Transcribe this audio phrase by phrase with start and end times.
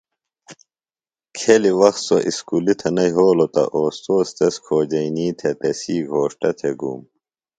[1.37, 6.75] کھیلیۡ وخت سوۡ اُسکُلیۡ تھےۡ نہ یھولوۡ تہ استوذ تس کھوجئینی تھےۡ تسی گھوݜٹہ تھےۡ
[6.79, 7.01] گُوم۔